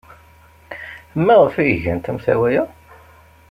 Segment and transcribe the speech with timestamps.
[1.25, 2.61] Maɣef ay gant amtawa-a?